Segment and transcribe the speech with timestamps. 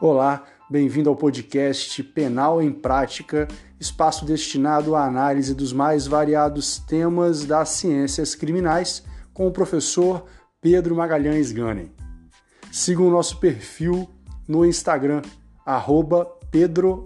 [0.00, 3.48] Olá, bem-vindo ao podcast Penal em Prática,
[3.80, 9.02] espaço destinado à análise dos mais variados temas das ciências criminais,
[9.34, 10.24] com o professor
[10.60, 11.90] Pedro Magalhães Ganem.
[12.70, 14.08] Siga o nosso perfil
[14.46, 15.20] no Instagram,
[15.66, 17.04] arroba Pedro.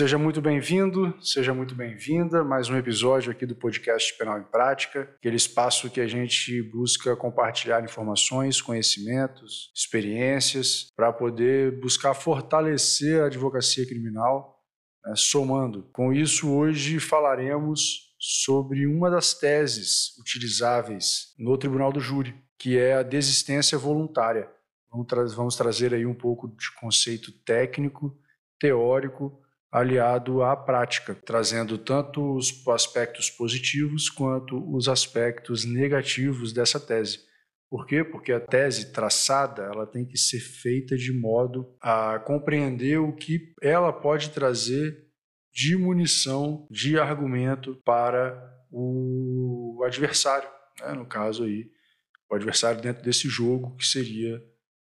[0.00, 2.42] Seja muito bem-vindo, seja muito bem-vinda.
[2.42, 7.14] Mais um episódio aqui do podcast Penal em Prática, aquele espaço que a gente busca
[7.14, 14.64] compartilhar informações, conhecimentos, experiências, para poder buscar fortalecer a advocacia criminal,
[15.04, 15.82] né, somando.
[15.92, 22.94] Com isso, hoje falaremos sobre uma das teses utilizáveis no Tribunal do Júri, que é
[22.94, 24.50] a desistência voluntária.
[24.90, 28.18] Vamos, tra vamos trazer aí um pouco de conceito técnico,
[28.58, 29.38] teórico
[29.70, 37.20] aliado à prática, trazendo tanto os aspectos positivos quanto os aspectos negativos dessa tese.
[37.70, 38.02] Por quê?
[38.02, 43.54] Porque a tese traçada ela tem que ser feita de modo a compreender o que
[43.62, 45.06] ela pode trazer
[45.52, 48.36] de munição, de argumento para
[48.72, 50.48] o adversário,
[50.80, 50.94] né?
[50.94, 51.70] no caso aí,
[52.28, 54.40] o adversário dentro desse jogo que seria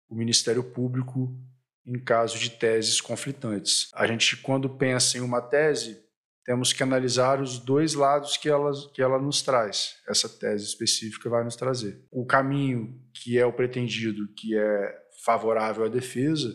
[0.09, 1.38] o Ministério Público
[1.86, 3.89] em caso de teses conflitantes.
[3.94, 6.02] A gente, quando pensa em uma tese,
[6.45, 9.95] temos que analisar os dois lados que ela, que ela nos traz.
[10.08, 12.06] Essa tese específica vai nos trazer.
[12.11, 16.54] O caminho que é o pretendido, que é favorável à defesa,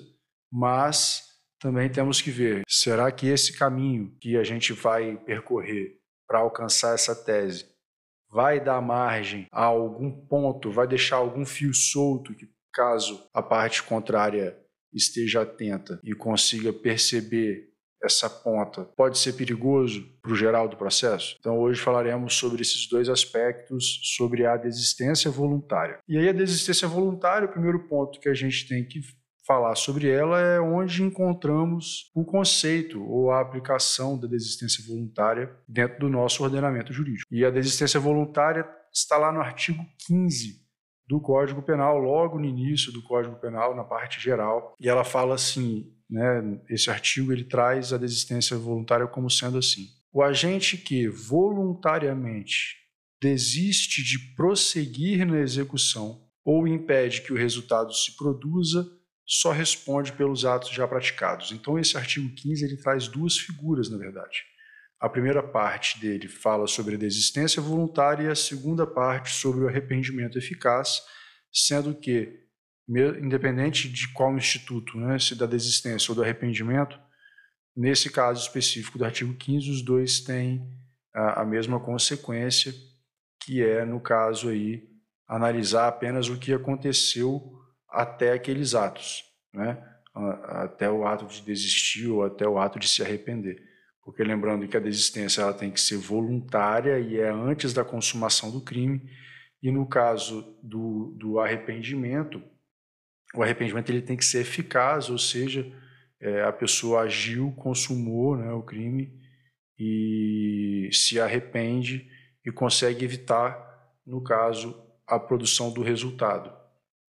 [0.52, 1.22] mas
[1.58, 6.94] também temos que ver: será que esse caminho que a gente vai percorrer para alcançar
[6.94, 7.66] essa tese
[8.30, 13.82] vai dar margem a algum ponto, vai deixar algum fio solto que, caso a parte
[13.82, 14.56] contrária
[14.92, 17.68] esteja atenta e consiga perceber
[18.02, 21.36] essa ponta pode ser perigoso para o geral do processo?
[21.38, 25.98] Então, hoje falaremos sobre esses dois aspectos, sobre a desistência voluntária.
[26.08, 29.00] E aí, a desistência voluntária, o primeiro ponto que a gente tem que
[29.48, 36.00] falar sobre ela é onde encontramos o conceito ou a aplicação da desistência voluntária dentro
[36.00, 37.34] do nosso ordenamento jurídico.
[37.34, 40.67] E a desistência voluntária está lá no artigo 15
[41.08, 45.34] do Código Penal, logo no início do Código Penal, na parte geral, e ela fala
[45.34, 51.08] assim, né, esse artigo ele traz a desistência voluntária como sendo assim: o agente que
[51.08, 52.76] voluntariamente
[53.20, 58.86] desiste de prosseguir na execução ou impede que o resultado se produza
[59.26, 61.52] só responde pelos atos já praticados.
[61.52, 64.42] Então esse artigo 15 ele traz duas figuras, na verdade.
[65.00, 69.68] A primeira parte dele fala sobre a desistência voluntária e a segunda parte sobre o
[69.68, 71.02] arrependimento eficaz,
[71.52, 72.40] sendo que,
[72.88, 76.98] independente de qual instituto, né, se da desistência ou do arrependimento,
[77.76, 80.68] nesse caso específico do artigo 15, os dois têm
[81.14, 82.74] a, a mesma consequência,
[83.40, 84.82] que é, no caso aí,
[85.28, 87.52] analisar apenas o que aconteceu
[87.88, 89.22] até aqueles atos,
[89.54, 89.80] né?
[90.44, 93.67] até o ato de desistir ou até o ato de se arrepender
[94.08, 98.50] porque lembrando que a desistência ela tem que ser voluntária e é antes da consumação
[98.50, 99.02] do crime,
[99.62, 102.42] e no caso do, do arrependimento,
[103.34, 105.70] o arrependimento ele tem que ser eficaz, ou seja,
[106.18, 109.12] é, a pessoa agiu, consumou né, o crime
[109.78, 112.10] e se arrepende
[112.42, 114.74] e consegue evitar, no caso,
[115.06, 116.50] a produção do resultado.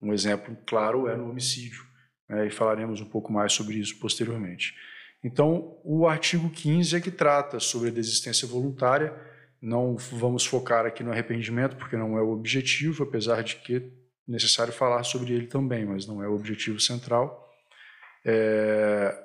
[0.01, 1.85] Um exemplo claro é no homicídio,
[2.29, 4.77] né, e falaremos um pouco mais sobre isso posteriormente.
[5.25, 9.11] Então, o artigo 15 é que trata sobre a desistência voluntária.
[9.61, 13.83] Não vamos focar aqui no arrependimento, porque não é o objetivo, apesar de que é
[14.29, 17.51] necessário falar sobre ele também, mas não é o objetivo central.
[18.25, 19.19] É...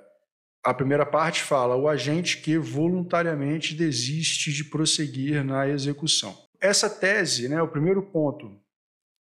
[0.64, 6.38] A primeira parte fala o agente que voluntariamente desiste de prosseguir na execução.
[6.62, 8.60] Essa tese, né, o primeiro ponto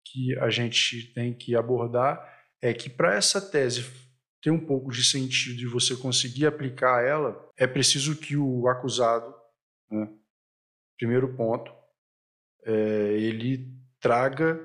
[0.06, 2.22] que a gente tem que abordar
[2.62, 3.85] é que para essa tese
[4.46, 9.34] ter um pouco de sentido e você conseguir aplicar ela, é preciso que o acusado,
[9.90, 10.08] né,
[10.96, 11.74] primeiro ponto,
[12.64, 12.72] é,
[13.18, 14.64] ele traga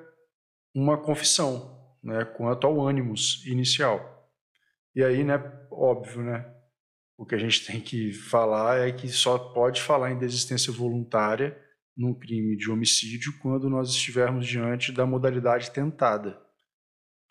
[0.75, 4.31] uma confissão né, quanto ao ânimos inicial.
[4.95, 5.39] E aí, né,
[5.71, 6.55] óbvio, né,
[7.17, 11.59] o que a gente tem que falar é que só pode falar em desistência voluntária
[11.97, 16.39] num crime de homicídio quando nós estivermos diante da modalidade tentada.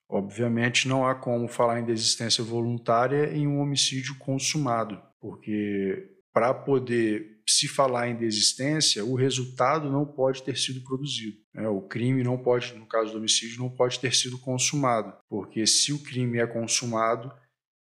[0.09, 7.39] Obviamente, não há como falar em desistência voluntária em um homicídio consumado, porque para poder
[7.47, 11.37] se falar em desistência, o resultado não pode ter sido produzido.
[11.53, 11.67] Né?
[11.67, 15.93] O crime não pode, no caso do homicídio, não pode ter sido consumado, porque se
[15.93, 17.31] o crime é consumado,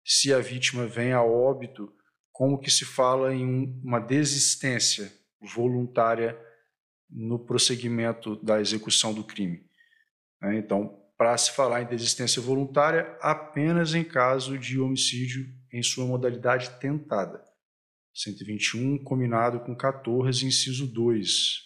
[0.05, 1.91] se a vítima vem a óbito,
[2.31, 5.11] como que se fala em uma desistência
[5.55, 6.37] voluntária
[7.09, 9.65] no prosseguimento da execução do crime?
[10.41, 10.57] Né?
[10.57, 16.69] Então, para se falar em desistência voluntária, apenas em caso de homicídio em sua modalidade
[16.81, 17.41] tentada.
[18.13, 21.59] 121 combinado com 14, inciso 2,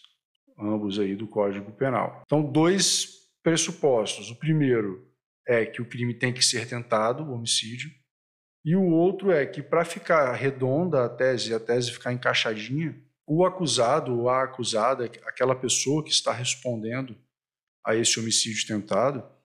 [0.60, 2.22] ambos aí do Código Penal.
[2.24, 4.30] Então, dois pressupostos.
[4.30, 5.12] O primeiro
[5.48, 7.90] é que o crime tem que ser tentado, o homicídio,
[8.64, 12.96] e o outro é que para ficar redonda a tese, a tese ficar encaixadinha,
[13.26, 17.18] o acusado ou a acusada, aquela pessoa que está respondendo
[17.84, 19.36] a esse homicídio tentado,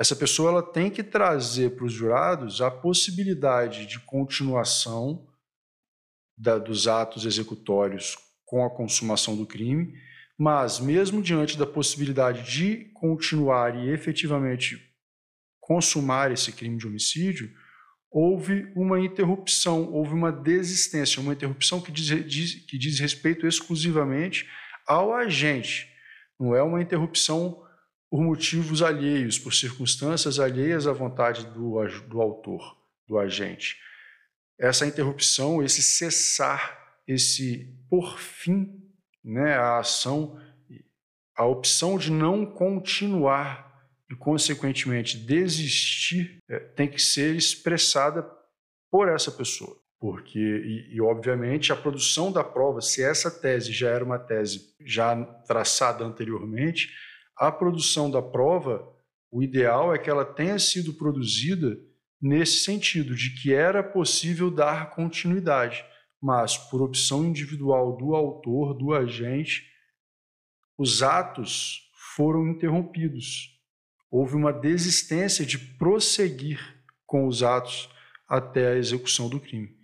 [0.00, 5.28] essa pessoa ela tem que trazer para os jurados a possibilidade de continuação
[6.34, 8.16] da, dos atos executórios
[8.46, 9.92] com a consumação do crime,
[10.38, 14.82] mas mesmo diante da possibilidade de continuar e efetivamente
[15.60, 17.52] consumar esse crime de homicídio,
[18.10, 24.48] houve uma interrupção, houve uma desistência, uma interrupção que diz, diz, que diz respeito exclusivamente
[24.86, 25.90] ao agente,
[26.38, 27.62] não é uma interrupção
[28.10, 31.76] por motivos alheios, por circunstâncias alheias à vontade do,
[32.08, 32.76] do autor,
[33.06, 33.78] do agente.
[34.58, 38.82] Essa interrupção, esse cessar, esse por fim,
[39.24, 40.38] né, a ação,
[41.36, 43.70] a opção de não continuar
[44.10, 48.28] e, consequentemente, desistir, é, tem que ser expressada
[48.90, 49.78] por essa pessoa.
[50.00, 54.74] Porque, e, e, obviamente, a produção da prova, se essa tese já era uma tese
[54.80, 55.14] já
[55.46, 56.90] traçada anteriormente,
[57.40, 58.86] a produção da prova,
[59.30, 61.74] o ideal é que ela tenha sido produzida
[62.20, 65.82] nesse sentido, de que era possível dar continuidade,
[66.20, 69.66] mas por opção individual do autor, do agente,
[70.76, 73.58] os atos foram interrompidos.
[74.10, 76.60] Houve uma desistência de prosseguir
[77.06, 77.88] com os atos
[78.28, 79.74] até a execução do crime.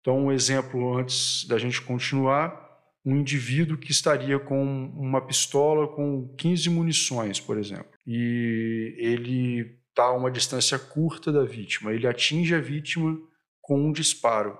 [0.00, 2.61] Então, um exemplo antes da gente continuar
[3.04, 4.62] um indivíduo que estaria com
[4.94, 11.44] uma pistola com 15 munições, por exemplo, e ele está a uma distância curta da
[11.44, 13.18] vítima, ele atinge a vítima
[13.60, 14.56] com um disparo.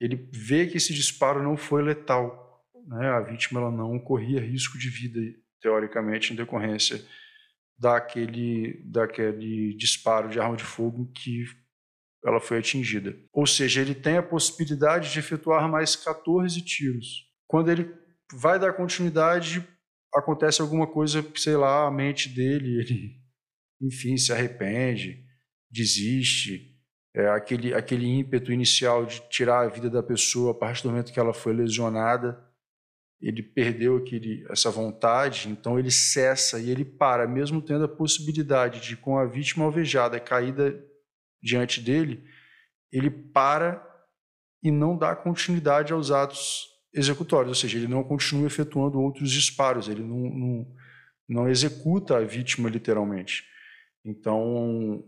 [0.00, 3.08] Ele vê que esse disparo não foi letal, né?
[3.10, 5.20] a vítima ela não corria risco de vida,
[5.60, 7.04] teoricamente, em decorrência
[7.78, 11.44] daquele, daquele disparo de arma de fogo que
[12.24, 13.14] ela foi atingida.
[13.32, 17.92] Ou seja, ele tem a possibilidade de efetuar mais 14 tiros quando ele
[18.32, 19.66] vai dar continuidade,
[20.14, 23.16] acontece alguma coisa, sei lá, a mente dele, ele,
[23.82, 25.24] enfim, se arrepende,
[25.68, 26.70] desiste.
[27.12, 31.12] É, aquele, aquele ímpeto inicial de tirar a vida da pessoa a partir do momento
[31.12, 32.40] que ela foi lesionada,
[33.20, 38.80] ele perdeu aquele, essa vontade, então ele cessa e ele para, mesmo tendo a possibilidade
[38.80, 40.80] de, com a vítima alvejada caída
[41.42, 42.24] diante dele,
[42.92, 43.84] ele para
[44.62, 49.88] e não dá continuidade aos atos executórios, ou seja, ele não continua efetuando outros disparos,
[49.88, 50.76] ele não, não,
[51.28, 53.44] não executa a vítima literalmente.
[54.04, 55.04] Então,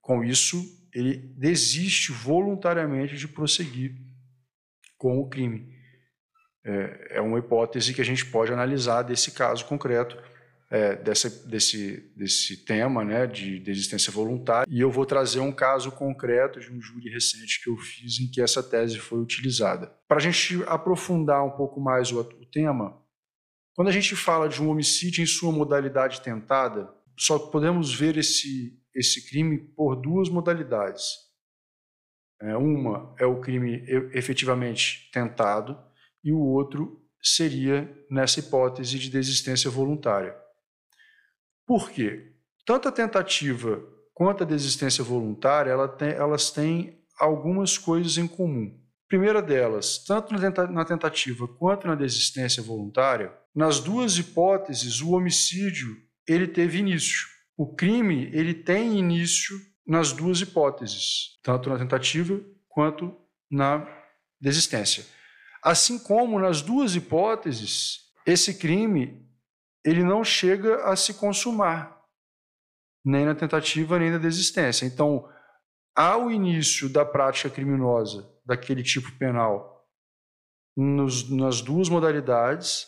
[0.00, 0.62] com isso,
[0.92, 3.94] ele desiste voluntariamente de prosseguir
[4.98, 5.72] com o crime.
[6.64, 10.16] É, é uma hipótese que a gente pode analisar desse caso concreto
[10.74, 14.68] é, dessa, desse, desse tema né, de desistência voluntária.
[14.68, 18.28] E eu vou trazer um caso concreto de um júri recente que eu fiz em
[18.28, 19.94] que essa tese foi utilizada.
[20.08, 23.00] Para a gente aprofundar um pouco mais o, o tema,
[23.72, 28.76] quando a gente fala de um homicídio em sua modalidade tentada, só podemos ver esse,
[28.92, 31.04] esse crime por duas modalidades.
[32.42, 35.78] É, uma é o crime efetivamente tentado
[36.24, 40.42] e o outro seria nessa hipótese de desistência voluntária.
[41.66, 42.32] Por quê?
[42.66, 48.78] Tanto a tentativa quanto a desistência voluntária, ela tem, elas têm algumas coisas em comum.
[49.08, 56.46] Primeira delas, tanto na tentativa quanto na desistência voluntária, nas duas hipóteses, o homicídio ele
[56.46, 57.26] teve início.
[57.56, 59.56] O crime ele tem início
[59.86, 63.14] nas duas hipóteses, tanto na tentativa quanto
[63.50, 63.86] na
[64.40, 65.04] desistência.
[65.62, 69.24] Assim como nas duas hipóteses, esse crime
[69.84, 72.00] ele não chega a se consumar,
[73.04, 74.86] nem na tentativa, nem na desistência.
[74.86, 75.28] Então,
[75.94, 79.86] ao início da prática criminosa daquele tipo penal,
[80.76, 82.86] nos, nas duas modalidades,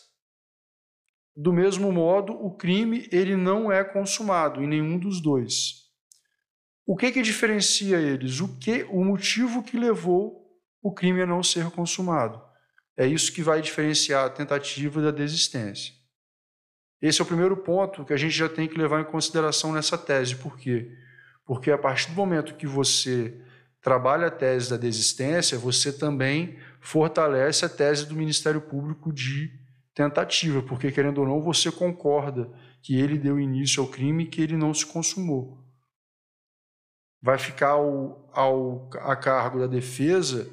[1.36, 5.84] do mesmo modo, o crime ele não é consumado em nenhum dos dois.
[6.86, 8.40] O que que diferencia eles?
[8.40, 10.46] O que, o motivo que levou
[10.82, 12.42] o crime a não ser consumado?
[12.96, 15.92] É isso que vai diferenciar a tentativa da desistência.
[17.06, 19.96] Esse é o primeiro ponto que a gente já tem que levar em consideração nessa
[19.96, 20.34] tese.
[20.34, 20.90] Por quê?
[21.44, 23.40] Porque a partir do momento que você
[23.80, 29.52] trabalha a tese da desistência, você também fortalece a tese do Ministério Público de
[29.94, 32.50] tentativa, porque querendo ou não, você concorda
[32.82, 35.64] que ele deu início ao crime e que ele não se consumou.
[37.22, 40.50] Vai ficar ao, ao, a cargo da defesa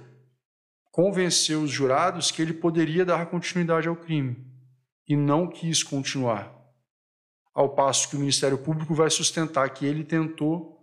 [0.92, 4.53] convencer os jurados que ele poderia dar continuidade ao crime
[5.08, 6.54] e não quis continuar.
[7.54, 10.74] Ao passo que o Ministério Público vai sustentar que ele tentou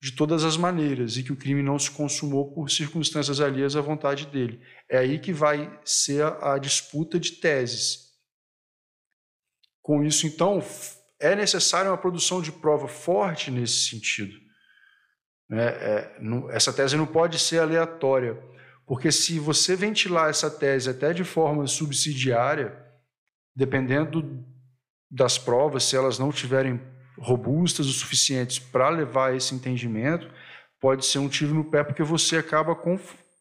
[0.00, 3.80] de todas as maneiras e que o crime não se consumou por circunstâncias alheias à
[3.80, 4.60] vontade dele.
[4.88, 8.08] É aí que vai ser a, disputa de teses.
[9.82, 10.62] Com isso, então,
[11.20, 14.34] é necessária uma produção de prova forte nesse sentido.
[15.52, 18.40] É, é, não, essa tese não pode ser aleatória,
[18.86, 22.89] porque se você ventilar essa tese até de forma subsidiária,
[23.60, 24.42] dependendo
[25.10, 26.80] das provas, se elas não tiverem
[27.18, 30.32] robustas o suficientes para levar esse entendimento,
[30.80, 32.74] pode ser um tiro no pé, porque você acaba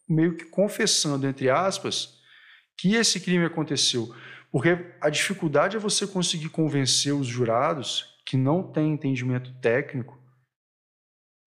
[0.10, 2.20] meio que confessando, entre aspas,
[2.78, 4.14] que esse crime aconteceu.
[4.52, 10.20] Porque a dificuldade é você conseguir convencer os jurados que não têm entendimento técnico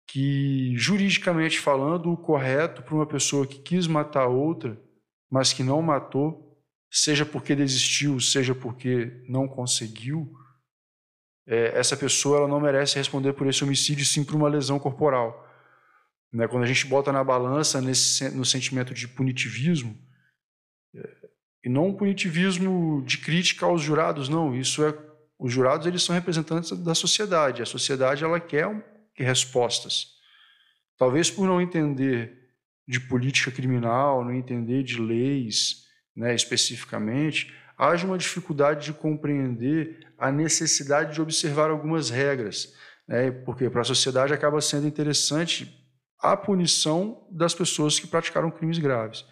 [0.08, 4.82] que, juridicamente falando, o correto para uma pessoa que quis matar outra,
[5.30, 6.55] mas que não matou,
[6.90, 10.32] seja porque desistiu, seja porque não conseguiu,
[11.48, 15.46] é, essa pessoa ela não merece responder por esse homicídio, sim por uma lesão corporal.
[16.32, 16.48] Né?
[16.48, 19.98] Quando a gente bota na balança nesse, no sentimento de punitivismo,
[20.96, 21.26] é,
[21.64, 24.56] e não um punitivismo de crítica aos jurados, não.
[24.56, 24.96] Isso é
[25.38, 27.62] os jurados eles são representantes da sociedade.
[27.62, 28.68] A sociedade ela quer
[29.16, 30.14] respostas.
[30.98, 32.52] Talvez por não entender
[32.88, 35.85] de política criminal, não entender de leis,
[36.16, 42.74] né, especificamente, haja uma dificuldade de compreender a necessidade de observar algumas regras,
[43.08, 45.84] né, porque para a sociedade acaba sendo interessante
[46.20, 49.26] a punição das pessoas que praticaram crimes graves.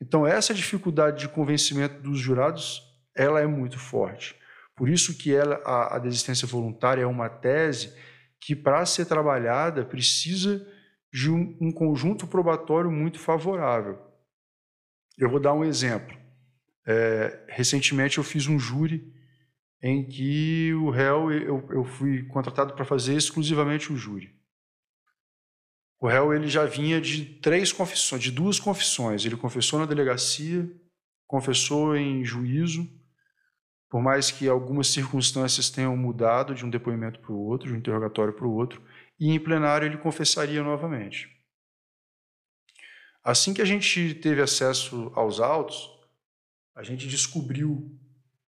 [0.00, 2.82] Então, essa dificuldade de convencimento dos jurados,
[3.14, 4.34] ela é muito forte.
[4.74, 7.92] Por isso que ela, a, a desistência voluntária é uma tese
[8.40, 10.66] que, para ser trabalhada, precisa
[11.12, 13.98] de um, um conjunto probatório muito favorável.
[15.18, 16.16] Eu vou dar um exemplo.
[16.92, 19.14] É, recentemente eu fiz um júri
[19.80, 24.34] em que o réu, eu, eu fui contratado para fazer exclusivamente o júri.
[26.00, 29.24] O réu ele já vinha de três confissões, de duas confissões.
[29.24, 30.68] Ele confessou na delegacia,
[31.28, 32.90] confessou em juízo,
[33.88, 37.78] por mais que algumas circunstâncias tenham mudado de um depoimento para o outro, de um
[37.78, 38.82] interrogatório para o outro,
[39.18, 41.28] e em plenário ele confessaria novamente.
[43.22, 45.99] Assim que a gente teve acesso aos autos,
[46.74, 47.90] a gente descobriu,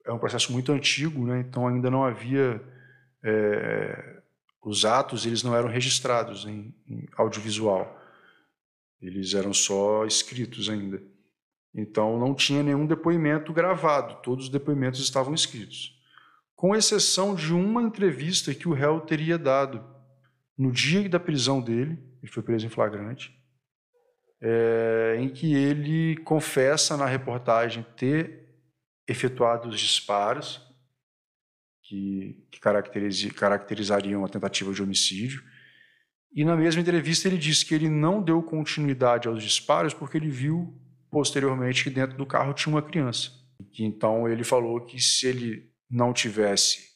[0.06, 1.40] é um processo muito antigo, né?
[1.40, 2.62] então ainda não havia
[3.24, 4.22] é,
[4.64, 7.98] os atos eles não eram registrados em, em audiovisual,
[9.02, 11.02] eles eram só escritos ainda.
[11.74, 15.98] Então não tinha nenhum depoimento gravado, todos os depoimentos estavam escritos,
[16.56, 19.84] com exceção de uma entrevista que o réu teria dado
[20.58, 23.34] no dia da prisão dele, ele foi preso em flagrante,
[24.42, 28.48] é, em que ele confessa na reportagem ter
[29.08, 30.62] efetuado os disparos
[31.84, 35.44] que, que caracteriz, caracterizariam a tentativa de homicídio.
[36.32, 40.30] E na mesma entrevista ele disse que ele não deu continuidade aos disparos porque ele
[40.30, 40.80] viu
[41.10, 43.32] posteriormente que dentro do carro tinha uma criança.
[43.74, 46.90] Que então ele falou que se ele não tivesse,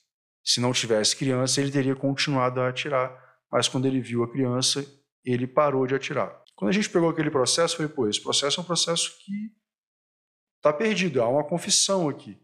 [0.43, 3.11] se não tivesse criança, ele teria continuado a atirar,
[3.51, 4.85] mas quando ele viu a criança,
[5.25, 6.42] ele parou de atirar.
[6.55, 9.51] Quando a gente pegou aquele processo, falei, pô, esse processo é um processo que
[10.57, 12.39] está perdido, há uma confissão aqui.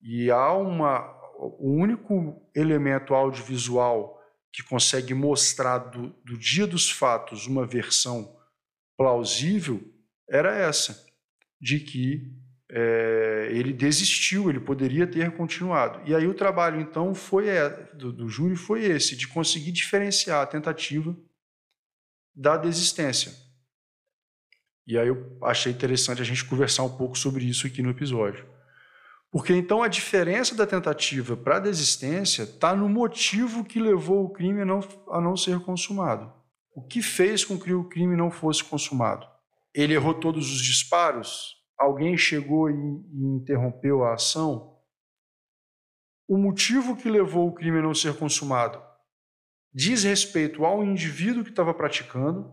[0.00, 1.00] E há uma,
[1.38, 4.20] o único elemento audiovisual
[4.52, 8.36] que consegue mostrar do, do dia dos fatos uma versão
[8.96, 9.82] plausível
[10.28, 11.04] era essa,
[11.60, 12.32] de que
[12.70, 16.00] é, ele desistiu, ele poderia ter continuado.
[16.08, 17.46] E aí o trabalho, então, foi
[17.94, 21.16] do, do júri foi esse, de conseguir diferenciar a tentativa
[22.36, 23.32] da desistência.
[24.86, 28.46] E aí eu achei interessante a gente conversar um pouco sobre isso aqui no episódio.
[29.32, 34.30] Porque então a diferença da tentativa para a desistência está no motivo que levou o
[34.30, 36.32] crime a não, a não ser consumado.
[36.72, 39.26] O que fez com que o crime não fosse consumado?
[39.74, 41.56] Ele errou todos os disparos?
[41.78, 44.76] Alguém chegou e, e interrompeu a ação?
[46.28, 48.85] O motivo que levou o crime a não ser consumado
[49.72, 52.52] diz respeito ao indivíduo que estava praticando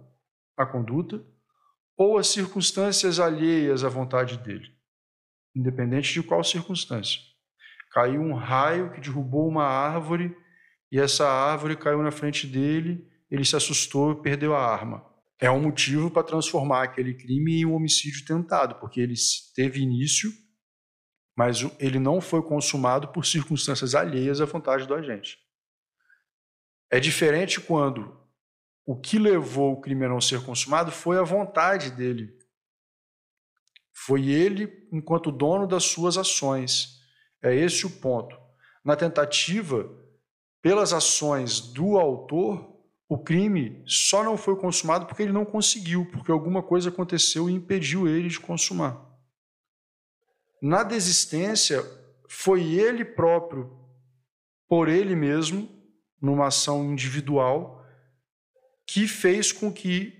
[0.57, 1.25] a conduta
[1.97, 4.73] ou às circunstâncias alheias à vontade dele?
[5.55, 7.19] independente de qual circunstância.
[7.91, 10.35] Caiu um raio que derrubou uma árvore
[10.91, 15.05] e essa árvore caiu na frente dele, ele se assustou e perdeu a arma.
[15.39, 19.13] É um motivo para transformar aquele crime em um homicídio tentado, porque ele
[19.55, 20.31] teve início
[21.35, 25.37] mas ele não foi consumado por circunstâncias alheias à vontade do agente.
[26.93, 28.15] É diferente quando
[28.85, 32.37] o que levou o crime a não ser consumado foi a vontade dele.
[33.91, 36.99] Foi ele, enquanto dono das suas ações.
[37.41, 38.37] É esse o ponto.
[38.85, 39.89] Na tentativa,
[40.61, 42.77] pelas ações do autor,
[43.09, 47.53] o crime só não foi consumado porque ele não conseguiu, porque alguma coisa aconteceu e
[47.53, 49.03] impediu ele de consumar.
[50.61, 51.83] Na desistência,
[52.29, 53.75] foi ele próprio,
[54.67, 55.82] por ele mesmo,
[56.23, 57.85] numa ação individual,
[58.87, 60.13] que fez com que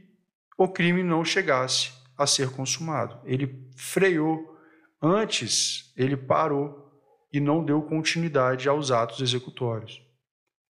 [0.58, 3.22] o crime não chegasse a ser consumado.
[3.24, 4.54] Ele freou
[5.02, 6.92] antes, ele parou
[7.32, 10.06] e não deu continuidade aos atos executórios.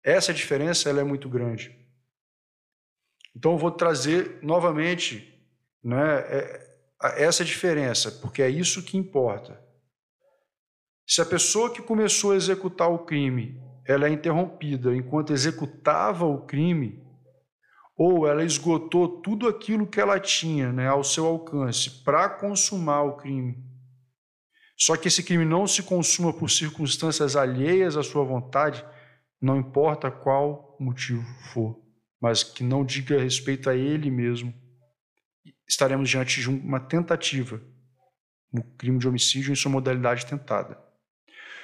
[0.03, 1.77] Essa diferença ela é muito grande.
[3.35, 5.39] Então eu vou trazer novamente
[5.83, 6.79] né, é,
[7.23, 9.63] essa diferença, porque é isso que importa.
[11.07, 16.45] Se a pessoa que começou a executar o crime, ela é interrompida enquanto executava o
[16.45, 17.03] crime,
[17.97, 23.17] ou ela esgotou tudo aquilo que ela tinha né, ao seu alcance para consumar o
[23.17, 23.57] crime.
[24.77, 28.85] Só que esse crime não se consuma por circunstâncias alheias à sua vontade,
[29.41, 34.53] não importa qual motivo for mas que não diga respeito a ele mesmo,
[35.67, 37.61] estaremos diante de uma tentativa,
[38.53, 40.77] um crime de homicídio em sua modalidade tentada.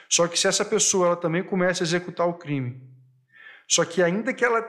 [0.10, 2.82] Só que se essa pessoa ela também começa a executar o crime,
[3.68, 4.64] só que ainda que ela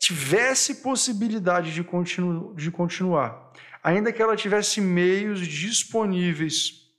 [0.00, 6.90] tivesse possibilidade de, continu de continuar, ainda que ela tivesse meios disponíveis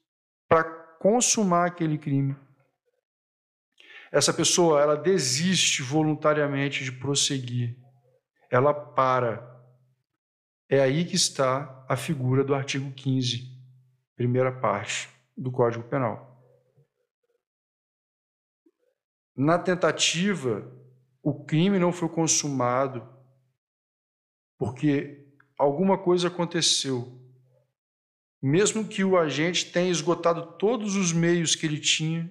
[0.48, 0.64] para
[1.00, 2.36] consumar aquele crime,
[4.12, 7.78] essa pessoa ela desiste voluntariamente de prosseguir.
[8.50, 9.56] Ela para.
[10.70, 13.50] É aí que está a figura do artigo 15,
[14.16, 16.37] primeira parte do Código Penal.
[19.38, 20.68] Na tentativa,
[21.22, 23.08] o crime não foi consumado
[24.58, 27.22] porque alguma coisa aconteceu.
[28.42, 32.28] Mesmo que o agente tenha esgotado todos os meios que ele tinha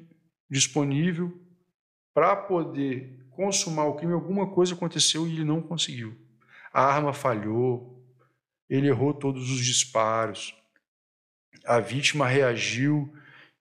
[0.50, 1.40] disponível
[2.12, 6.16] para poder consumar o crime, alguma coisa aconteceu e ele não conseguiu.
[6.72, 8.04] A arma falhou,
[8.68, 10.54] ele errou todos os disparos,
[11.64, 13.12] a vítima reagiu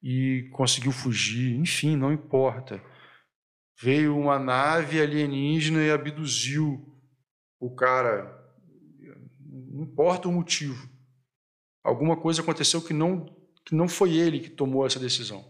[0.01, 2.81] e conseguiu fugir, enfim, não importa.
[3.77, 6.95] Veio uma nave alienígena e abduziu
[7.59, 8.41] o cara,
[9.49, 10.89] não importa o motivo.
[11.83, 13.25] Alguma coisa aconteceu que não,
[13.65, 15.45] que não foi ele que tomou essa decisão.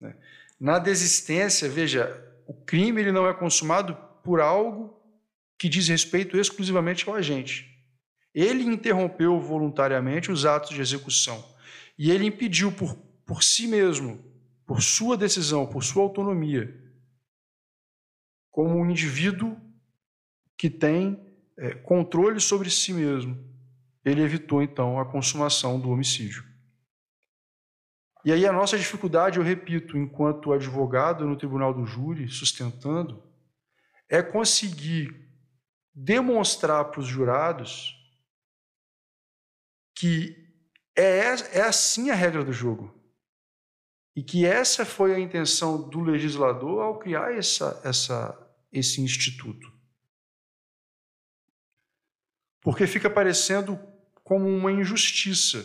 [0.00, 0.16] Né?
[0.58, 4.98] Na desistência, veja, o crime ele não é consumado por algo
[5.58, 7.66] que diz respeito exclusivamente ao agente.
[8.34, 11.44] Ele interrompeu voluntariamente os atos de execução
[11.98, 12.94] e ele impediu por,
[13.26, 14.24] por si mesmo,
[14.64, 16.72] por sua decisão, por sua autonomia,
[18.50, 19.56] como um indivíduo
[20.56, 21.24] que tem
[21.56, 23.36] é, controle sobre si mesmo,
[24.04, 26.44] ele evitou então a consumação do homicídio.
[28.24, 33.22] E aí a nossa dificuldade, eu repito, enquanto advogado no tribunal do júri, sustentando,
[34.08, 35.28] é conseguir
[35.94, 37.94] demonstrar para os jurados
[39.94, 40.48] que
[40.96, 42.97] é, é assim a regra do jogo.
[44.18, 48.36] E que essa foi a intenção do legislador ao criar essa, essa,
[48.72, 49.72] esse instituto.
[52.60, 53.78] Porque fica parecendo
[54.24, 55.64] como uma injustiça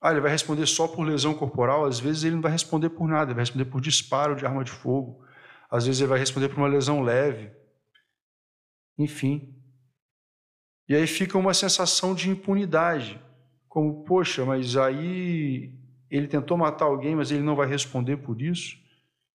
[0.00, 3.08] ah, ele vai responder só por lesão corporal, às vezes ele não vai responder por
[3.08, 5.24] nada, ele vai responder por disparo de arma de fogo,
[5.68, 7.50] às vezes ele vai responder por uma lesão leve.
[8.96, 9.56] Enfim.
[10.88, 13.20] E aí fica uma sensação de impunidade,
[13.68, 15.77] como, poxa, mas aí
[16.10, 18.76] ele tentou matar alguém, mas ele não vai responder por isso.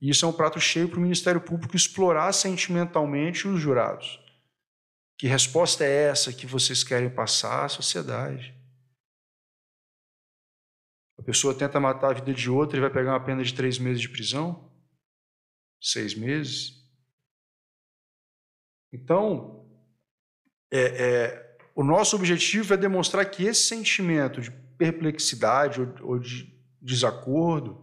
[0.02, 4.20] E isso é um prato cheio para o Ministério Público explorar sentimentalmente os jurados.
[5.18, 8.54] Que resposta é essa que vocês querem passar à sociedade?
[11.18, 13.80] A pessoa tenta matar a vida de outra e vai pegar uma pena de três
[13.80, 14.70] meses de prisão?
[15.82, 16.84] Seis meses?
[18.92, 19.66] Então,
[20.72, 26.52] é, é, o nosso objetivo é demonstrar que esse sentimento de perplexidade ou, ou de
[26.84, 27.82] desacordo,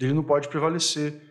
[0.00, 1.22] ele não pode prevalecer.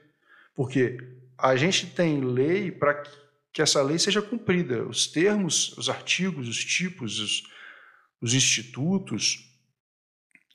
[0.55, 0.97] Porque
[1.38, 3.03] a gente tem lei para
[3.51, 4.84] que, essa lei seja cumprida.
[4.84, 7.43] Os termos, os artigos, os tipos, os,
[8.21, 9.51] os institutos,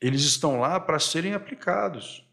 [0.01, 2.23] eles estão lá para serem aplicados.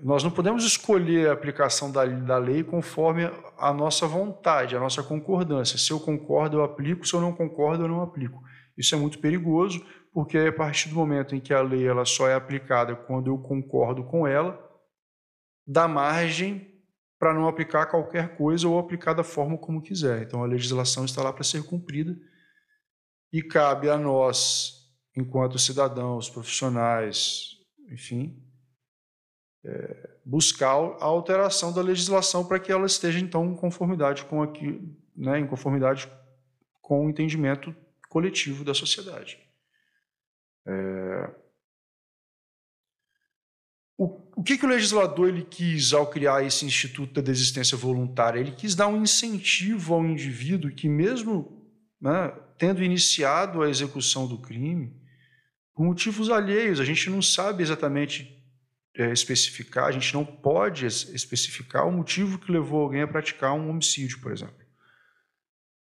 [0.00, 3.24] Nós não podemos escolher a aplicação da, da lei conforme
[3.58, 5.76] a nossa vontade, a nossa concordância.
[5.76, 8.40] Se eu concordo, eu aplico, se eu não concordo, eu não aplico.
[8.78, 12.28] Isso é muito perigoso, porque a partir do momento em que a lei ela só
[12.28, 14.60] é aplicada quando eu concordo com ela,
[15.66, 16.70] dá margem
[17.18, 20.22] para não aplicar qualquer coisa ou aplicar da forma como quiser.
[20.22, 22.16] Então a legislação está lá para ser cumprida
[23.32, 28.44] e cabe a nós, enquanto cidadãos, profissionais, enfim,
[29.64, 34.80] é, buscar a alteração da legislação para que ela esteja então em conformidade com aqui,
[35.16, 36.10] né, em conformidade
[36.82, 37.74] com o entendimento
[38.08, 39.38] coletivo da sociedade.
[40.66, 41.42] É,
[43.98, 48.40] o, o que, que o legislador ele quis ao criar esse Instituto da Desistência Voluntária?
[48.40, 51.62] Ele quis dar um incentivo ao indivíduo que, mesmo
[52.00, 55.00] né, tendo iniciado a execução do crime,
[55.74, 58.42] por motivos alheios, a gente não sabe exatamente
[58.96, 63.70] é, especificar, a gente não pode especificar o motivo que levou alguém a praticar um
[63.70, 64.62] homicídio, por exemplo.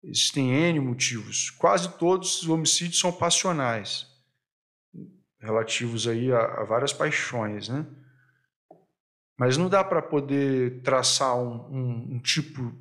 [0.02, 1.50] Existem N motivos.
[1.50, 4.15] Quase todos os homicídios são passionais
[5.40, 7.86] relativos aí a, a várias paixões, né?
[9.38, 12.74] Mas não dá para poder traçar um, um, um, tipo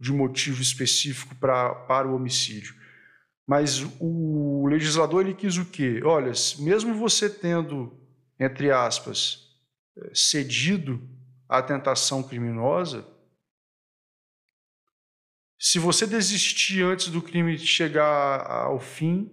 [0.00, 2.74] de motivo específico pra, para o homicídio.
[3.46, 6.00] Mas o legislador ele quis o quê?
[6.02, 7.92] Olha, mesmo você tendo,
[8.40, 9.46] entre aspas,
[9.98, 11.06] eh, cedido
[11.46, 13.06] à tentação criminosa,
[15.58, 19.30] se você desistir antes do crime chegar ao fim,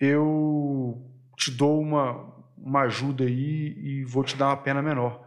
[0.00, 1.02] eu
[1.36, 5.26] te dou uma, uma ajuda aí e vou te dar uma pena menor.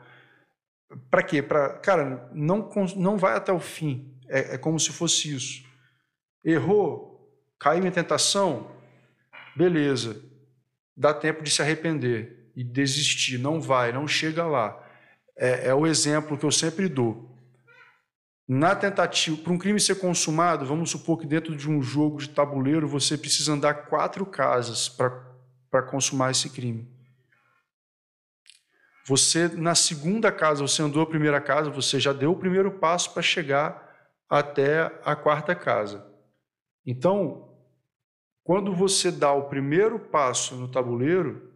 [1.09, 1.41] Para quê?
[1.41, 4.13] Para cara, não não vai até o fim.
[4.27, 5.63] É, é como se fosse isso.
[6.43, 7.29] Errou,
[7.59, 8.71] caiu em tentação,
[9.55, 10.21] beleza.
[10.95, 13.37] Dá tempo de se arrepender e desistir.
[13.37, 14.77] Não vai, não chega lá.
[15.37, 17.29] É, é o exemplo que eu sempre dou.
[18.47, 22.29] Na tentativa, para um crime ser consumado, vamos supor que dentro de um jogo de
[22.29, 26.89] tabuleiro você precisa andar quatro casas para consumar esse crime.
[29.07, 33.13] Você, na segunda casa, você andou a primeira casa, você já deu o primeiro passo
[33.13, 33.89] para chegar
[34.29, 36.05] até a quarta casa.
[36.85, 37.55] Então,
[38.43, 41.51] quando você dá o primeiro passo no tabuleiro,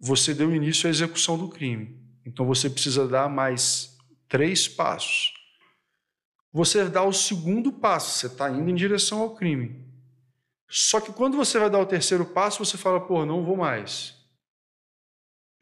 [0.00, 2.00] você deu início à execução do crime.
[2.24, 3.97] Então, você precisa dar mais
[4.28, 5.34] três passos.
[6.52, 9.86] Você dá o segundo passo, você está indo em direção ao crime.
[10.68, 14.14] Só que quando você vai dar o terceiro passo, você fala, pô, não vou mais.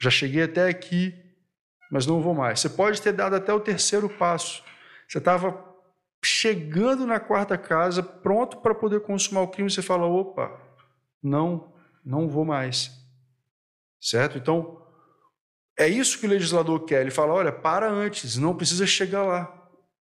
[0.01, 1.15] Já cheguei até aqui,
[1.91, 2.61] mas não vou mais.
[2.61, 4.63] Você pode ter dado até o terceiro passo.
[5.09, 5.65] Você estava
[6.23, 10.61] chegando na quarta casa, pronto para poder consumar o crime, você fala, opa,
[11.23, 11.73] não,
[12.05, 12.91] não vou mais.
[14.01, 14.37] Certo?
[14.39, 14.86] Então,
[15.79, 17.03] é isso que o legislador quer.
[17.03, 19.53] Ele fala: olha, para antes, não precisa chegar lá.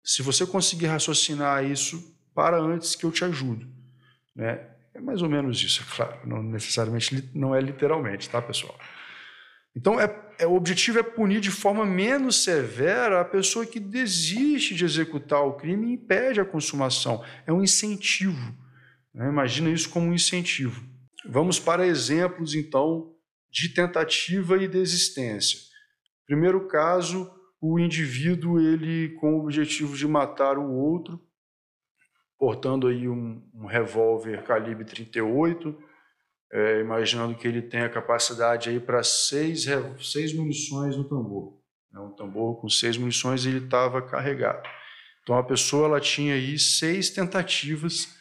[0.02, 3.66] Se você conseguir raciocinar isso, para antes que eu te ajudo.
[4.34, 4.66] Né?
[4.94, 6.18] É mais ou menos isso, é claro.
[6.26, 8.76] Não necessariamente, não é literalmente, tá, pessoal?
[9.76, 14.74] Então, é, é, o objetivo é punir de forma menos severa a pessoa que desiste
[14.74, 17.24] de executar o crime e impede a consumação.
[17.46, 18.54] É um incentivo.
[19.14, 19.28] Né?
[19.28, 20.82] Imagina isso como um incentivo.
[21.24, 23.09] Vamos para exemplos, então,
[23.50, 25.58] de tentativa e desistência.
[26.26, 31.20] Primeiro caso, o indivíduo ele com o objetivo de matar o outro,
[32.38, 35.76] portando aí um, um revólver calibre 38,
[36.52, 39.66] é, imaginando que ele tem a capacidade aí para seis,
[40.00, 41.60] seis munições no tambor.
[41.92, 44.68] É um tambor com seis munições ele estava carregado.
[45.22, 48.16] Então a pessoa ela tinha aí seis tentativas,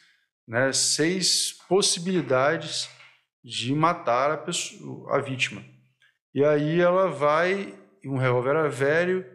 [0.48, 2.89] né, seis possibilidades
[3.43, 5.63] de matar a, pessoa, a vítima.
[6.34, 7.73] E aí ela vai,
[8.06, 9.25] um revólver velho,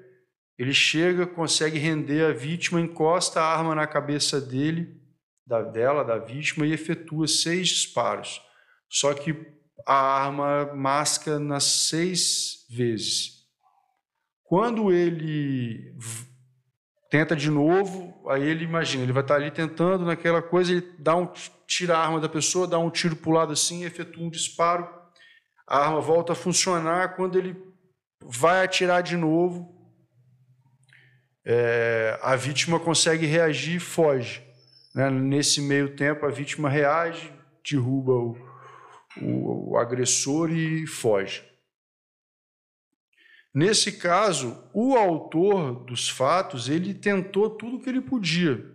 [0.59, 5.01] ele chega, consegue render a vítima, encosta a arma na cabeça dele,
[5.47, 8.41] da, dela, da vítima, e efetua seis disparos.
[8.89, 9.35] Só que
[9.87, 13.45] a arma masca nas seis vezes.
[14.45, 15.97] Quando ele
[17.15, 21.15] tenta de novo, aí ele imagina, ele vai estar ali tentando naquela coisa, ele dá
[21.15, 21.33] um
[21.65, 24.93] tira a arma da pessoa, dá um tiro para o lado assim, efetua um disparo,
[25.65, 27.15] a arma volta a funcionar.
[27.15, 27.57] Quando ele
[28.21, 29.73] vai atirar de novo,
[31.47, 34.43] é, a vítima consegue reagir e foge.
[34.93, 35.09] Né?
[35.09, 37.33] Nesse meio tempo, a vítima reage,
[37.65, 38.37] derruba o,
[39.23, 41.45] o, o agressor e foge.
[43.55, 48.75] Nesse caso, o autor dos fatos ele tentou tudo o que ele podia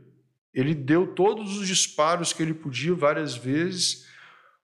[0.54, 4.08] ele deu todos os disparos que ele podia várias vezes.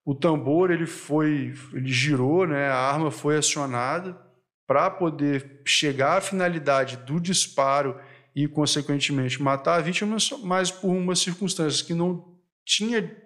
[0.04, 2.68] O tambor ele foi, ele girou, né?
[2.68, 4.20] A arma foi acionada
[4.66, 7.98] para poder chegar à finalidade do disparo
[8.34, 13.16] e consequentemente matar a vítima, mas por umas circunstâncias que não tinha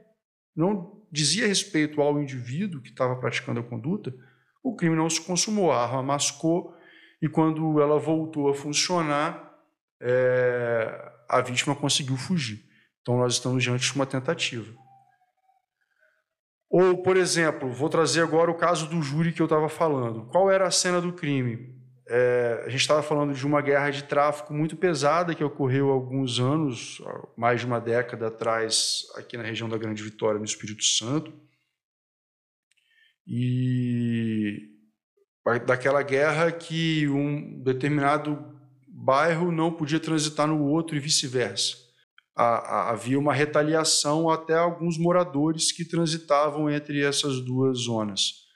[0.55, 4.15] não dizia respeito ao indivíduo que estava praticando a conduta,
[4.63, 6.77] o crime não se consumou, a arma mascou
[7.21, 9.59] e quando ela voltou a funcionar,
[10.01, 12.65] é, a vítima conseguiu fugir.
[13.03, 14.73] Então nós estamos diante de uma tentativa.
[16.69, 20.27] Ou, por exemplo, vou trazer agora o caso do júri que eu estava falando.
[20.27, 21.79] Qual era a cena do crime?
[22.09, 25.93] É, a gente estava falando de uma guerra de tráfico muito pesada que ocorreu há
[25.93, 27.01] alguns anos,
[27.37, 31.33] mais de uma década atrás, aqui na região da Grande Vitória, no Espírito Santo.
[33.27, 34.80] E
[35.67, 38.39] daquela guerra que um determinado
[38.89, 41.77] bairro não podia transitar no outro e vice-versa.
[42.37, 48.47] Havia uma retaliação até alguns moradores que transitavam entre essas duas zonas.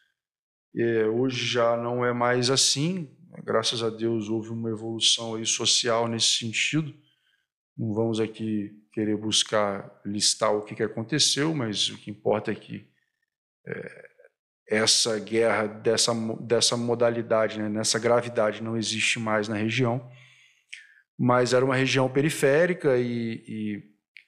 [0.74, 3.08] E hoje já não é mais assim,
[3.42, 6.94] Graças a Deus houve uma evolução aí social nesse sentido.
[7.76, 12.54] Não vamos aqui querer buscar listar o que, que aconteceu, mas o que importa é
[12.54, 12.86] que
[13.66, 14.08] é,
[14.68, 20.10] essa guerra dessa, dessa modalidade, né, nessa gravidade, não existe mais na região.
[21.18, 23.82] Mas era uma região periférica e, e,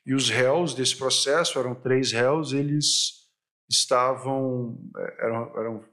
[0.07, 3.27] e os réus desse processo, eram três réus, eles
[3.69, 4.79] estavam,
[5.19, 5.85] eram, eram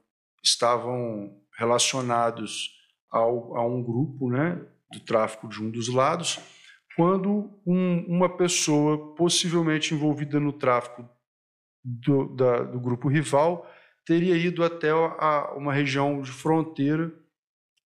[0.42, 2.70] estavam relacionados
[3.10, 4.60] ao, a um grupo né,
[4.92, 6.38] do tráfico de um dos lados,
[6.96, 11.08] quando um, uma pessoa possivelmente envolvida no tráfico
[11.82, 13.68] do, da, do grupo rival
[14.04, 17.12] teria ido até a, uma região de fronteira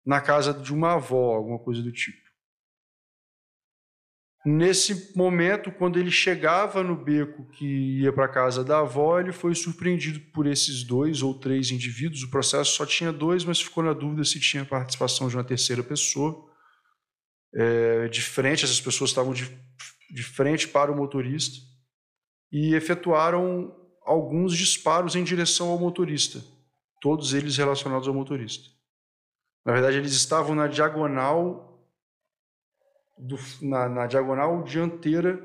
[0.04, 2.28] na casa de uma avó, alguma coisa do tipo.
[4.46, 9.32] Nesse momento, quando ele chegava no beco que ia para a casa da avó, ele
[9.32, 12.22] foi surpreendido por esses dois ou três indivíduos.
[12.22, 15.82] O processo só tinha dois, mas ficou na dúvida se tinha participação de uma terceira
[15.82, 16.48] pessoa.
[17.54, 19.44] É, de frente, essas pessoas estavam de,
[20.10, 21.56] de frente para o motorista
[22.50, 23.76] e efetuaram
[24.08, 26.42] alguns disparos em direção ao motorista,
[27.00, 28.70] todos eles relacionados ao motorista.
[29.64, 31.86] Na verdade, eles estavam na diagonal
[33.18, 35.38] do, na, na, diagonal dianteira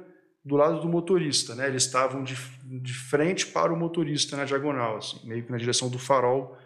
[0.46, 1.56] do lado do motorista.
[1.56, 1.68] Né?
[1.68, 2.36] Eles estavam de,
[2.82, 6.58] de frente para o motorista na diagonal, assim, meio que na direção do farol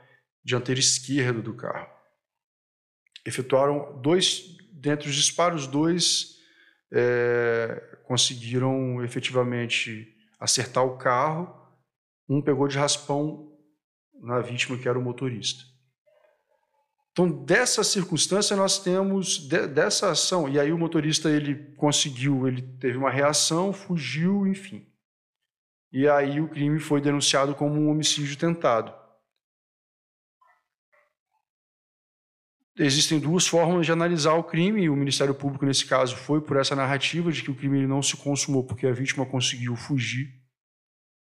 [0.44, 1.90] dianteiro esquerdo do carro.
[3.26, 6.38] Efetuaram dois, dentre os disparos, dois
[6.92, 11.67] é, conseguiram efetivamente acertar o carro.
[12.28, 13.52] Um pegou de raspão
[14.22, 15.64] na vítima, que era o motorista.
[17.18, 22.62] Então, dessa circunstância, nós temos de, dessa ação, e aí o motorista ele conseguiu, ele
[22.62, 24.88] teve uma reação, fugiu, enfim.
[25.92, 28.94] E aí o crime foi denunciado como um homicídio tentado.
[32.78, 36.58] Existem duas formas de analisar o crime, e o Ministério Público, nesse caso, foi por
[36.58, 40.37] essa narrativa de que o crime não se consumou porque a vítima conseguiu fugir,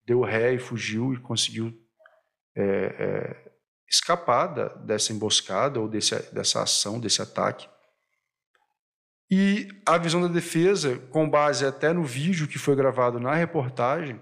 [0.06, 1.74] deu ré e fugiu e conseguiu
[2.56, 3.52] é, é,
[3.88, 7.70] escapar da, dessa emboscada ou desse, dessa ação, desse ataque.
[9.30, 14.20] E a visão da defesa, com base até no vídeo que foi gravado na reportagem,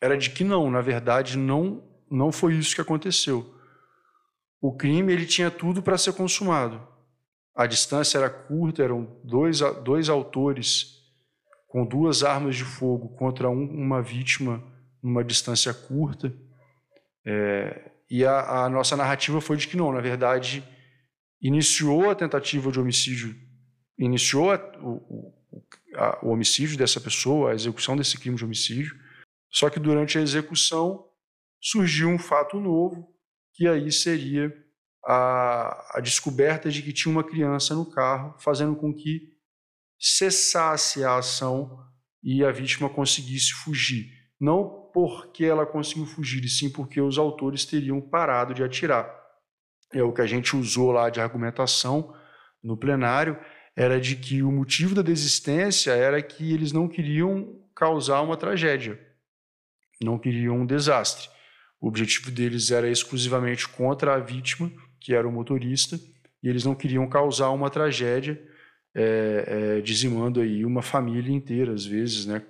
[0.00, 3.54] era de que não, na verdade, não, não foi isso que aconteceu.
[4.60, 6.86] O crime ele tinha tudo para ser consumado.
[7.54, 10.95] A distância era curta, eram dois, dois autores
[11.76, 14.64] com duas armas de fogo contra um, uma vítima
[15.02, 16.34] numa distância curta.
[17.22, 20.64] É, e a, a nossa narrativa foi de que não, na verdade,
[21.38, 23.36] iniciou a tentativa de homicídio,
[23.98, 25.34] iniciou a, o,
[25.96, 28.96] a, o homicídio dessa pessoa, a execução desse crime de homicídio,
[29.50, 31.04] só que durante a execução
[31.60, 33.06] surgiu um fato novo,
[33.52, 34.50] que aí seria
[35.04, 39.35] a, a, descoberta de que tinha uma criança no carro, fazendo com que
[39.98, 41.78] cessasse a ação
[42.22, 44.10] e a vítima conseguisse fugir.
[44.40, 49.08] Não porque ela conseguiu fugir, e sim porque os autores teriam parado de atirar.
[49.92, 52.14] É o que a gente usou lá de argumentação
[52.62, 53.38] no plenário,
[53.76, 58.98] era de que o motivo da desistência era que eles não queriam causar uma tragédia,
[60.02, 61.28] não queriam um desastre.
[61.78, 66.00] O objetivo deles era exclusivamente contra a vítima, que era o motorista,
[66.42, 68.42] e eles não queriam causar uma tragédia,
[68.98, 72.42] é, é, dizimando aí uma família inteira, às vezes, né,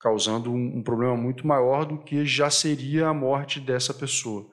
[0.00, 4.50] causando um, um, problema muito maior do que já seria a morte dessa pessoa.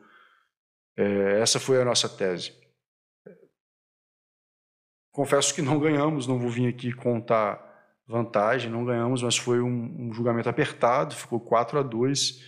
[0.95, 2.53] É, essa foi a nossa tese.
[5.11, 7.71] Confesso que não ganhamos, não vou vir aqui contar
[8.07, 12.43] vantagem, não ganhamos, mas foi um, um julgamento apertado, ficou 4 a 2.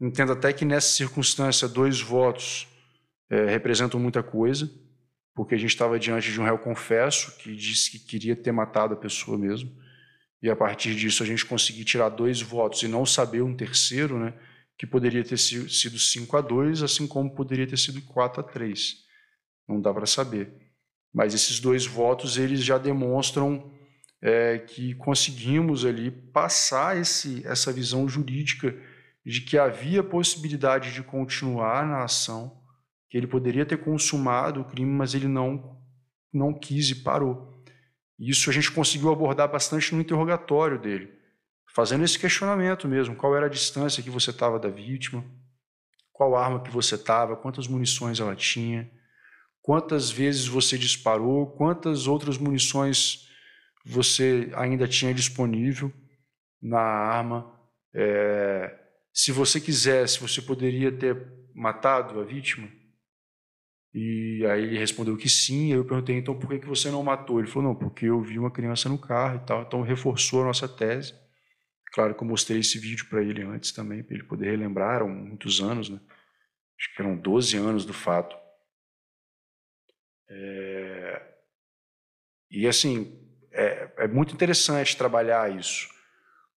[0.00, 2.66] Entendo até que nessa circunstância, dois votos
[3.28, 4.70] é, representam muita coisa,
[5.36, 8.94] porque a gente estava diante de um réu confesso que disse que queria ter matado
[8.94, 9.70] a pessoa mesmo
[10.42, 14.18] e a partir disso a gente conseguir tirar dois votos e não saber um terceiro,
[14.18, 14.34] né?
[14.78, 18.96] que poderia ter sido 5 a 2, assim como poderia ter sido 4 a 3.
[19.66, 20.52] Não dá para saber.
[21.12, 23.72] Mas esses dois votos eles já demonstram
[24.20, 28.76] é, que conseguimos ali passar esse, essa visão jurídica
[29.24, 32.62] de que havia possibilidade de continuar na ação,
[33.08, 35.76] que ele poderia ter consumado o crime, mas ele não
[36.32, 37.56] não quis e parou.
[38.18, 41.12] Isso a gente conseguiu abordar bastante no interrogatório dele,
[41.74, 45.24] fazendo esse questionamento mesmo: qual era a distância que você estava da vítima,
[46.12, 48.90] qual arma que você estava, quantas munições ela tinha,
[49.62, 53.28] quantas vezes você disparou, quantas outras munições
[53.84, 55.92] você ainda tinha disponível
[56.60, 57.54] na arma.
[57.94, 58.78] É,
[59.12, 61.16] se você quisesse, você poderia ter
[61.54, 62.68] matado a vítima?
[63.98, 65.72] E aí ele respondeu que sim.
[65.72, 67.38] Eu perguntei, então por que você não matou?
[67.40, 69.62] Ele falou, não, porque eu vi uma criança no carro e tal.
[69.62, 71.14] Então reforçou a nossa tese.
[71.94, 74.96] Claro que eu mostrei esse vídeo para ele antes também, para ele poder relembrar.
[74.96, 75.98] Eram muitos anos, né?
[76.78, 78.36] Acho que eram 12 anos do fato.
[80.28, 81.34] É...
[82.50, 83.18] E assim,
[83.50, 85.88] é, é muito interessante trabalhar isso,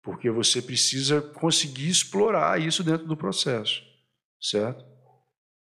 [0.03, 3.81] porque você precisa conseguir explorar isso dentro do processo,
[4.41, 4.88] certo?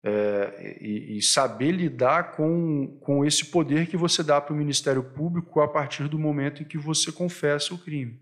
[0.03, 5.03] É, e, e, saber lidar com, com esse poder que você dá para o Ministério
[5.03, 8.21] Público a partir do momento em que você confessa o crime.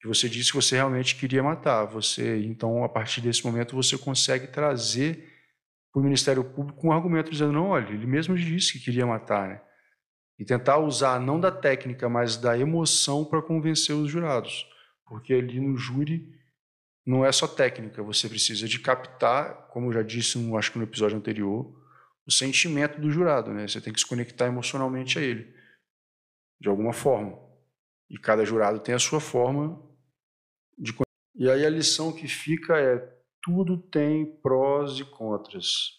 [0.00, 1.84] Que você disse que você realmente queria matar.
[1.84, 5.28] Você, então, a partir desse momento, você consegue trazer
[5.92, 9.48] para o Ministério Público um argumento dizendo: não, olha, ele mesmo disse que queria matar,
[9.48, 9.60] né?
[10.38, 14.66] E tentar usar não da técnica, mas da emoção para convencer os jurados.
[15.06, 16.39] Porque ali no júri
[17.10, 20.78] não é só técnica, você precisa de captar, como eu já disse, no, acho que
[20.78, 21.76] no episódio anterior,
[22.24, 23.66] o sentimento do jurado, né?
[23.66, 25.52] Você tem que se conectar emocionalmente a ele,
[26.60, 27.36] de alguma forma.
[28.08, 29.82] E cada jurado tem a sua forma
[30.78, 30.94] de.
[31.34, 32.98] E aí a lição que fica é:
[33.42, 35.98] tudo tem prós e contras.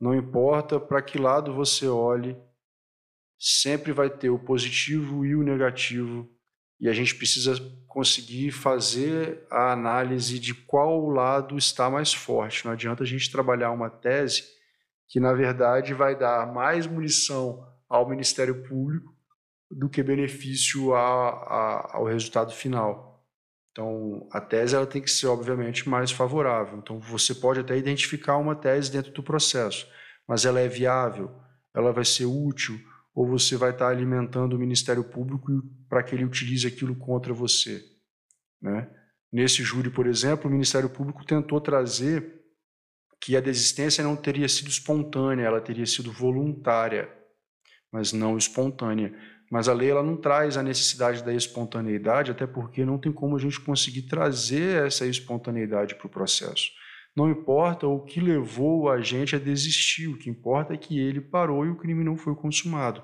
[0.00, 2.36] Não importa para que lado você olhe,
[3.36, 6.30] sempre vai ter o positivo e o negativo
[6.80, 7.54] e a gente precisa
[7.86, 12.64] conseguir fazer a análise de qual lado está mais forte.
[12.64, 14.44] Não adianta a gente trabalhar uma tese
[15.06, 19.12] que, na verdade, vai dar mais munição ao Ministério Público
[19.70, 23.24] do que benefício a, a, ao resultado final.
[23.72, 26.78] Então, a tese ela tem que ser, obviamente, mais favorável.
[26.78, 29.86] Então, você pode até identificar uma tese dentro do processo,
[30.26, 31.30] mas ela é viável,
[31.74, 32.80] ela vai ser útil,
[33.20, 35.52] ou você vai estar alimentando o Ministério Público
[35.90, 37.84] para que ele utilize aquilo contra você.
[38.62, 38.88] Né?
[39.30, 42.40] Nesse júri, por exemplo, o Ministério Público tentou trazer
[43.20, 47.14] que a desistência não teria sido espontânea, ela teria sido voluntária,
[47.92, 49.14] mas não espontânea.
[49.52, 53.36] Mas a lei ela não traz a necessidade da espontaneidade, até porque não tem como
[53.36, 56.70] a gente conseguir trazer essa espontaneidade para o processo.
[57.20, 61.20] Não importa o que levou o agente a desistir, o que importa é que ele
[61.20, 63.02] parou e o crime não foi consumado.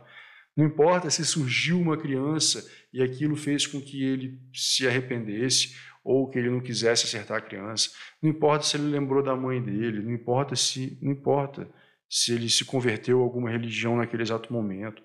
[0.57, 6.31] Não importa se surgiu uma criança e aquilo fez com que ele se arrependesse ou
[6.31, 7.90] que ele não quisesse acertar a criança.
[8.22, 11.68] Não importa se ele lembrou da mãe dele, não importa se não importa
[12.09, 15.02] se ele se converteu a alguma religião naquele exato momento.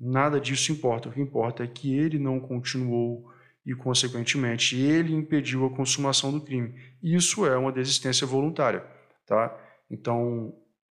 [0.00, 1.08] Nada disso importa.
[1.08, 3.30] O que importa é que ele não continuou
[3.68, 6.74] e, consequentemente, ele impediu a consumação do crime.
[7.02, 8.80] Isso é uma desistência voluntária.
[9.26, 9.54] Tá?
[9.90, 10.54] Então,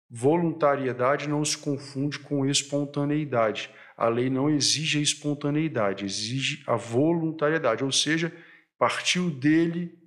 [0.08, 3.71] voluntariedade não se confunde com espontaneidade.
[3.97, 8.32] A lei não exige a espontaneidade, exige a voluntariedade, ou seja,
[8.77, 9.97] partiu dele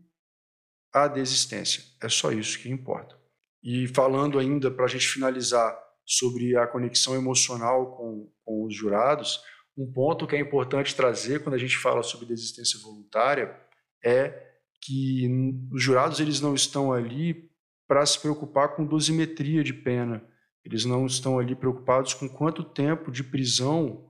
[0.95, 1.83] a desistência.
[2.01, 3.19] É só isso que importa.
[3.61, 9.41] E falando ainda, para a gente finalizar, sobre a conexão emocional com, com os jurados,
[9.77, 13.59] um ponto que é importante trazer quando a gente fala sobre desistência voluntária
[14.05, 15.29] é que
[15.73, 17.51] os jurados eles não estão ali
[17.87, 20.23] para se preocupar com dosimetria de pena.
[20.65, 24.09] Eles não estão ali preocupados com quanto tempo de prisão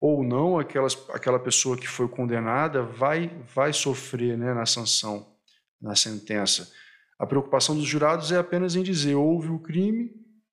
[0.00, 5.34] ou não aquelas, aquela pessoa que foi condenada vai, vai sofrer né, na sanção,
[5.80, 6.70] na sentença.
[7.18, 10.10] A preocupação dos jurados é apenas em dizer houve o crime,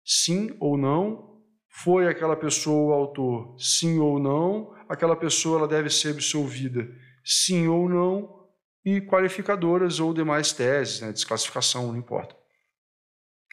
[0.04, 1.37] sim ou não,
[1.82, 3.54] foi aquela pessoa o autor?
[3.58, 4.74] Sim ou não?
[4.88, 6.88] Aquela pessoa ela deve ser absolvida?
[7.24, 8.48] Sim ou não?
[8.84, 11.12] E qualificadoras ou demais teses, né?
[11.12, 12.36] desclassificação, não importa.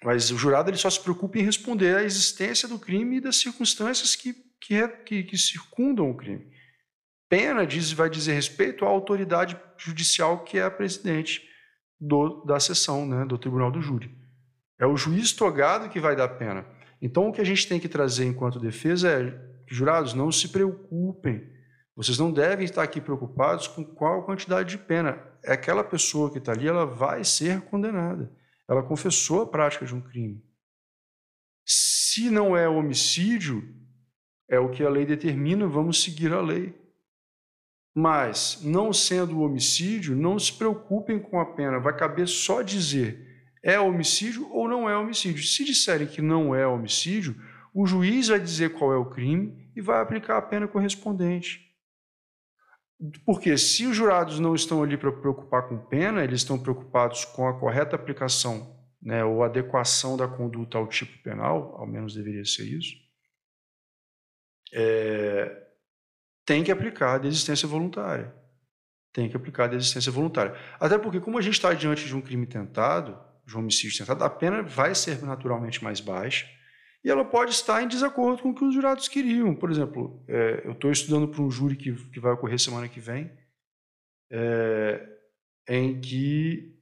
[0.03, 3.37] Mas o jurado ele só se preocupa em responder à existência do crime e das
[3.37, 6.51] circunstâncias que, que, que, que circundam o crime.
[7.29, 11.41] Pena diz, vai dizer respeito à autoridade judicial que é a presidente
[11.99, 14.11] do, da sessão, né, do tribunal do júri.
[14.79, 16.74] É o juiz togado que vai dar pena.
[17.01, 21.53] Então, o que a gente tem que trazer enquanto defesa é: jurados, não se preocupem.
[21.95, 25.17] Vocês não devem estar aqui preocupados com qual quantidade de pena.
[25.43, 28.31] é aquela pessoa que está ali, ela vai ser condenada.
[28.67, 30.43] Ela confessou a prática de um crime.
[31.65, 33.63] Se não é homicídio,
[34.49, 36.75] é o que a lei determina, vamos seguir a lei.
[37.95, 43.24] Mas, não sendo homicídio, não se preocupem com a pena, vai caber só dizer
[43.65, 45.43] é homicídio ou não é homicídio.
[45.43, 47.35] Se disserem que não é homicídio,
[47.73, 51.65] o juiz vai dizer qual é o crime e vai aplicar a pena correspondente.
[53.25, 57.47] Porque se os jurados não estão ali para preocupar com pena, eles estão preocupados com
[57.47, 62.65] a correta aplicação né, ou adequação da conduta ao tipo penal, ao menos deveria ser
[62.65, 62.93] isso,
[64.71, 65.63] é,
[66.45, 68.31] tem que aplicar a desistência voluntária.
[69.11, 70.55] Tem que aplicar a desistência voluntária.
[70.79, 74.29] Até porque, como a gente está diante de um crime tentado, de homicídio tentado, a
[74.29, 76.47] pena vai ser naturalmente mais baixa
[77.03, 79.53] e ela pode estar em desacordo com o que os jurados queriam.
[79.53, 82.99] Por exemplo, é, eu estou estudando para um júri que, que vai ocorrer semana que
[82.99, 83.31] vem,
[84.31, 85.07] é,
[85.67, 86.75] em que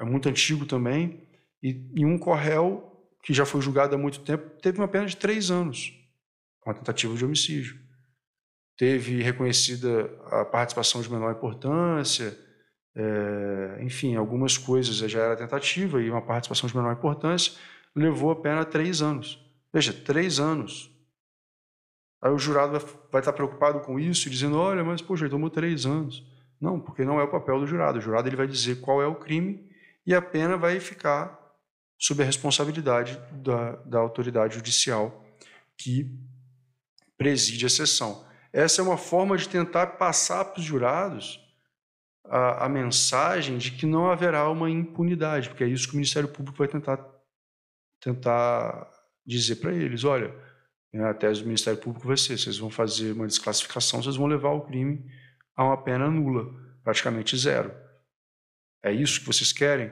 [0.00, 1.28] é muito antigo também,
[1.62, 5.16] e, e um corréu que já foi julgado há muito tempo teve uma pena de
[5.16, 5.92] três anos,
[6.60, 7.86] com a tentativa de homicídio
[8.76, 12.36] teve reconhecida a participação de menor importância,
[12.98, 17.52] é, enfim, algumas coisas já era tentativa e uma participação de menor importância
[17.94, 19.38] levou a pena três anos.
[19.70, 20.90] Veja, três anos.
[22.22, 25.50] Aí o jurado vai, vai estar preocupado com isso, dizendo: olha, mas poxa, ele tomou
[25.50, 26.24] três anos.
[26.58, 27.98] Não, porque não é o papel do jurado.
[27.98, 29.70] O jurado ele vai dizer qual é o crime
[30.06, 31.38] e a pena vai ficar
[31.98, 35.22] sob a responsabilidade da, da autoridade judicial
[35.76, 36.10] que
[37.18, 38.24] preside a sessão.
[38.54, 41.45] Essa é uma forma de tentar passar para os jurados
[42.28, 46.28] a, a, mensagem de que não haverá uma impunidade, porque é isso que o Ministério
[46.28, 47.04] Público vai tentar,
[48.00, 48.90] tentar
[49.24, 50.34] dizer para eles: olha,
[50.92, 54.26] né, a tese do Ministério Público vai ser: vocês vão fazer uma desclassificação, vocês vão
[54.26, 55.04] levar o crime
[55.54, 56.52] a uma pena nula,
[56.82, 57.74] praticamente zero.
[58.82, 59.90] É isso que vocês querem?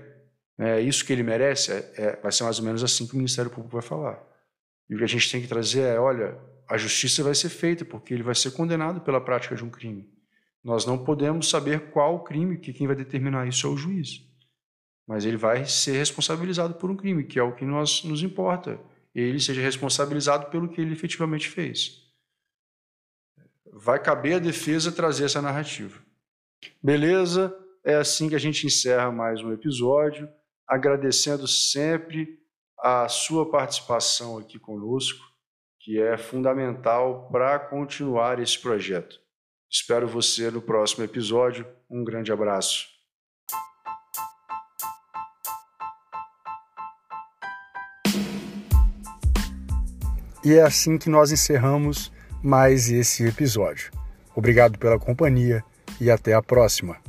[0.59, 1.73] É isso que ele merece?
[1.73, 4.23] É, é, vai ser mais ou menos assim que o Ministério Público vai falar.
[4.89, 7.85] E o que a gente tem que trazer é: olha, a justiça vai ser feita,
[7.85, 10.14] porque ele vai ser condenado pela prática de um crime.
[10.65, 14.27] Nós não podemos saber qual crime, que quem vai determinar isso é o juiz.
[15.07, 18.81] Mas ele vai ser responsabilizado por um crime, que é o que nós, nos importa.
[19.15, 22.03] Ele seja responsabilizado pelo que ele efetivamente fez.
[23.71, 26.03] Vai caber à defesa trazer essa narrativa.
[26.83, 27.55] Beleza?
[27.85, 30.27] É assim que a gente encerra mais um episódio,
[30.67, 32.41] agradecendo sempre
[32.79, 35.35] a sua participação aqui conosco
[35.85, 39.21] que é fundamental para continuar esse projeto.
[39.77, 41.67] Espero você no próximo episódio.
[41.91, 42.87] Um grande abraço.
[50.45, 53.91] E é assim que nós encerramos mais esse episódio.
[54.37, 55.65] Obrigado pela companhia
[56.01, 57.04] e até a próxima.